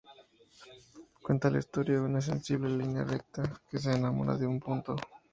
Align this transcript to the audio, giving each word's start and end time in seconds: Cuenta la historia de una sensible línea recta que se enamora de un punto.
Cuenta 1.21 1.51
la 1.51 1.59
historia 1.59 1.97
de 1.99 2.01
una 2.01 2.21
sensible 2.21 2.75
línea 2.75 3.03
recta 3.03 3.61
que 3.69 3.77
se 3.77 3.91
enamora 3.91 4.35
de 4.35 4.47
un 4.47 4.59
punto. 4.59 4.95